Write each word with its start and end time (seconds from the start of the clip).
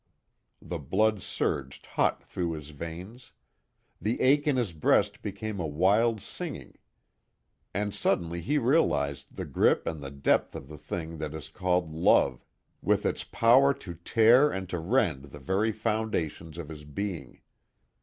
The 0.63 0.79
blood 0.79 1.21
surged 1.21 1.85
hot 1.85 2.23
through 2.23 2.53
his 2.53 2.71
veins. 2.71 3.33
The 4.01 4.19
ache 4.19 4.47
in 4.47 4.55
his 4.55 4.73
breast 4.73 5.21
became 5.21 5.59
a 5.59 5.67
wild 5.67 6.21
singing. 6.21 6.79
And 7.71 7.93
suddenly 7.93 8.41
he 8.41 8.57
realized 8.57 9.35
the 9.35 9.45
grip 9.45 9.85
and 9.85 10.01
the 10.01 10.09
depth 10.09 10.55
of 10.55 10.69
the 10.69 10.77
thing 10.79 11.19
that 11.19 11.35
is 11.35 11.49
called 11.49 11.91
love, 11.93 12.43
with 12.81 13.05
its 13.05 13.23
power 13.23 13.75
to 13.75 13.93
tear 13.93 14.49
and 14.51 14.67
to 14.69 14.79
rend 14.79 15.25
the 15.25 15.39
very 15.39 15.71
foundations 15.71 16.57
of 16.57 16.69
his 16.69 16.83
being. 16.83 17.41